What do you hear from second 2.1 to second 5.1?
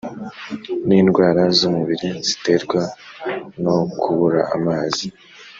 ziterwa nokubura amazi